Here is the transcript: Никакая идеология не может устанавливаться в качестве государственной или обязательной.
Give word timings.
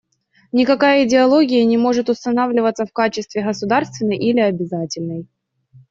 Никакая 0.51 1.05
идеология 1.05 1.63
не 1.63 1.77
может 1.77 2.09
устанавливаться 2.09 2.87
в 2.87 2.91
качестве 2.91 3.45
государственной 3.45 4.17
или 4.17 4.39
обязательной. 4.39 5.27